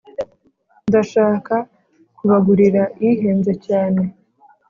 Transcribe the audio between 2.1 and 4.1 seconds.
kubagurira ihenze cyane